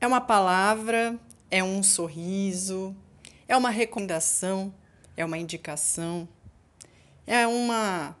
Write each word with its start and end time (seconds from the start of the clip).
É 0.00 0.06
uma 0.06 0.20
palavra, 0.20 1.18
é 1.50 1.62
um 1.62 1.82
sorriso, 1.82 2.94
é 3.48 3.56
uma 3.56 3.70
recomendação, 3.70 4.72
é 5.16 5.24
uma 5.24 5.36
indicação, 5.36 6.28
é 7.26 7.46
uma 7.48 8.16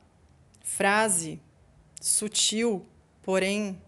frase 0.60 1.40
sutil, 2.00 2.84
porém 3.22 3.80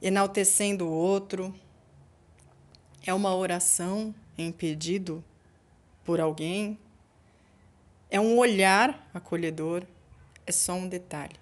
enaltecendo 0.00 0.86
o 0.86 0.92
outro, 0.92 1.52
é 3.04 3.12
uma 3.12 3.34
oração 3.34 4.14
em 4.38 4.52
pedido 4.52 5.24
por 6.04 6.20
alguém, 6.20 6.78
é 8.08 8.20
um 8.20 8.38
olhar 8.38 9.10
acolhedor, 9.12 9.84
é 10.46 10.52
só 10.52 10.74
um 10.74 10.88
detalhe. 10.88 11.36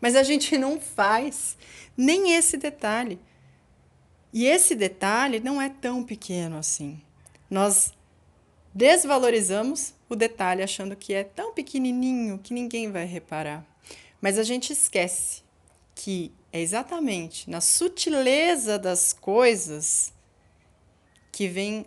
Mas 0.00 0.16
a 0.16 0.22
gente 0.22 0.58
não 0.58 0.80
faz 0.80 1.56
nem 1.96 2.32
esse 2.32 2.56
detalhe. 2.56 3.20
E 4.32 4.46
esse 4.46 4.74
detalhe 4.74 5.40
não 5.40 5.60
é 5.60 5.68
tão 5.68 6.04
pequeno 6.04 6.56
assim. 6.58 7.00
Nós 7.50 7.92
desvalorizamos 8.74 9.94
o 10.08 10.14
detalhe 10.14 10.62
achando 10.62 10.94
que 10.94 11.14
é 11.14 11.24
tão 11.24 11.52
pequenininho 11.52 12.38
que 12.38 12.52
ninguém 12.52 12.90
vai 12.90 13.04
reparar. 13.04 13.64
Mas 14.20 14.38
a 14.38 14.42
gente 14.42 14.72
esquece 14.72 15.42
que 15.94 16.32
é 16.52 16.60
exatamente 16.60 17.48
na 17.48 17.60
sutileza 17.60 18.78
das 18.78 19.12
coisas 19.12 20.12
que 21.32 21.48
vem 21.48 21.86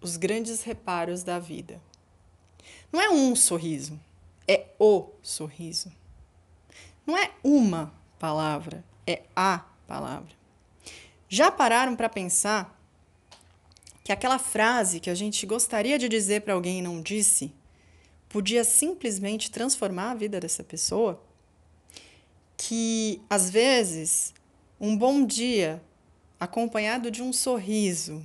os 0.00 0.16
grandes 0.16 0.62
reparos 0.62 1.22
da 1.22 1.38
vida. 1.38 1.80
Não 2.90 3.00
é 3.00 3.08
um 3.10 3.34
sorriso, 3.34 3.98
é 4.46 4.66
o 4.78 5.08
sorriso. 5.22 5.92
Não 7.06 7.16
é 7.16 7.30
uma 7.42 7.92
palavra, 8.18 8.84
é 9.06 9.22
a 9.34 9.64
palavra. 9.86 10.41
Já 11.34 11.50
pararam 11.50 11.96
para 11.96 12.10
pensar 12.10 12.78
que 14.04 14.12
aquela 14.12 14.38
frase 14.38 15.00
que 15.00 15.08
a 15.08 15.14
gente 15.14 15.46
gostaria 15.46 15.98
de 15.98 16.06
dizer 16.06 16.42
para 16.42 16.52
alguém 16.52 16.80
e 16.80 16.82
não 16.82 17.00
disse 17.00 17.54
podia 18.28 18.62
simplesmente 18.64 19.50
transformar 19.50 20.10
a 20.10 20.14
vida 20.14 20.38
dessa 20.38 20.62
pessoa? 20.62 21.24
Que 22.54 23.22
às 23.30 23.48
vezes 23.48 24.34
um 24.78 24.94
bom 24.94 25.24
dia 25.24 25.82
acompanhado 26.38 27.10
de 27.10 27.22
um 27.22 27.32
sorriso 27.32 28.22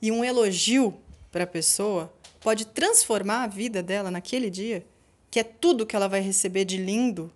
e 0.00 0.10
um 0.10 0.24
elogio 0.24 0.98
para 1.30 1.44
a 1.44 1.46
pessoa 1.46 2.10
pode 2.40 2.64
transformar 2.64 3.42
a 3.42 3.46
vida 3.46 3.82
dela 3.82 4.10
naquele 4.10 4.48
dia, 4.48 4.86
que 5.30 5.38
é 5.38 5.44
tudo 5.44 5.84
que 5.84 5.94
ela 5.94 6.08
vai 6.08 6.22
receber 6.22 6.64
de 6.64 6.78
lindo 6.78 7.30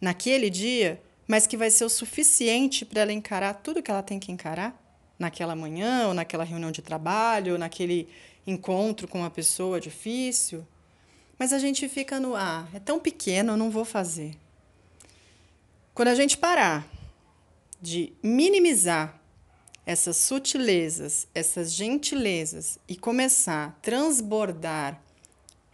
naquele 0.00 0.50
dia, 0.50 1.02
mas 1.26 1.46
que 1.46 1.56
vai 1.56 1.70
ser 1.70 1.84
o 1.84 1.88
suficiente 1.88 2.84
para 2.84 3.02
ela 3.02 3.12
encarar 3.12 3.54
tudo 3.54 3.82
que 3.82 3.90
ela 3.90 4.02
tem 4.02 4.18
que 4.18 4.30
encarar 4.30 4.80
naquela 5.18 5.54
manhã, 5.54 6.08
ou 6.08 6.14
naquela 6.14 6.44
reunião 6.44 6.70
de 6.70 6.82
trabalho, 6.82 7.52
ou 7.52 7.58
naquele 7.58 8.08
encontro 8.46 9.08
com 9.08 9.18
uma 9.20 9.30
pessoa 9.30 9.80
difícil. 9.80 10.66
Mas 11.38 11.52
a 11.52 11.58
gente 11.58 11.88
fica 11.88 12.20
no 12.20 12.36
ah, 12.36 12.66
é 12.74 12.78
tão 12.78 12.98
pequeno, 12.98 13.52
eu 13.52 13.56
não 13.56 13.70
vou 13.70 13.84
fazer. 13.84 14.36
Quando 15.94 16.08
a 16.08 16.14
gente 16.14 16.36
parar 16.36 16.86
de 17.80 18.12
minimizar 18.22 19.20
essas 19.86 20.16
sutilezas, 20.16 21.28
essas 21.34 21.72
gentilezas 21.72 22.78
e 22.88 22.96
começar 22.96 23.68
a 23.68 23.70
transbordar 23.82 25.00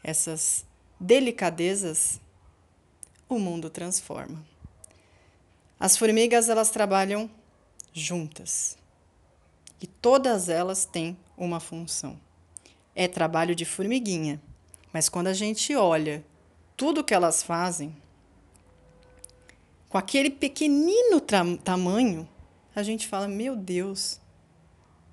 essas 0.03 0.65
delicadezas, 0.99 2.21
o 3.29 3.39
mundo 3.39 3.71
transforma. 3.71 4.45
As 5.81 5.97
formigas 5.97 6.51
elas 6.51 6.69
trabalham 6.69 7.31
juntas. 7.91 8.77
E 9.81 9.87
todas 9.87 10.51
elas 10.51 10.85
têm 10.85 11.17
uma 11.39 11.59
função. 11.59 12.21
É 12.95 13.09
trabalho 13.09 13.55
de 13.55 13.65
formiguinha, 13.65 14.39
mas 14.93 15.09
quando 15.09 15.29
a 15.29 15.33
gente 15.33 15.75
olha 15.75 16.23
tudo 16.77 17.03
que 17.03 17.15
elas 17.15 17.43
fazem, 17.43 17.97
com 19.89 19.97
aquele 19.97 20.29
pequenino 20.29 21.21
tamanho, 21.65 22.29
a 22.75 22.83
gente 22.83 23.09
fala: 23.09 23.27
meu 23.27 23.57
Deus, 23.57 24.21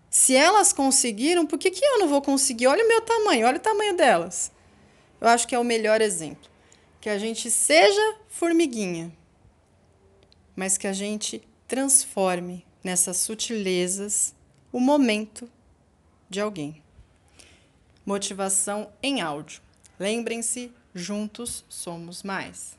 se 0.10 0.36
elas 0.36 0.74
conseguiram, 0.74 1.46
por 1.46 1.58
que, 1.58 1.72
que 1.72 1.84
eu 1.84 2.00
não 2.00 2.10
vou 2.10 2.22
conseguir? 2.22 2.68
Olha 2.68 2.84
o 2.84 2.88
meu 2.88 3.02
tamanho, 3.02 3.48
olha 3.48 3.58
o 3.58 3.62
tamanho 3.62 3.96
delas. 3.96 4.52
Eu 5.22 5.30
acho 5.30 5.48
que 5.48 5.56
é 5.56 5.60
o 5.60 5.64
melhor 5.64 6.02
exemplo. 6.02 6.50
Que 7.00 7.10
a 7.10 7.18
gente 7.18 7.50
seja 7.50 8.18
formiguinha, 8.28 9.12
mas 10.58 10.78
que 10.78 10.88
a 10.88 10.94
gente 10.94 11.42
transforme 11.68 12.66
nessas 12.84 13.18
sutilezas 13.18 14.36
o 14.72 14.80
momento 14.80 15.50
de 16.30 16.42
alguém. 16.42 16.82
Motivação 18.06 18.90
em 19.02 19.22
áudio. 19.22 19.62
Lembrem-se, 20.00 20.72
juntos 20.96 21.64
somos 21.70 22.24
mais. 22.24 22.77